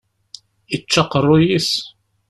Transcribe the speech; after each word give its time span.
Ičča 0.75 0.99
aqeṛṛuy-is? 1.01 1.71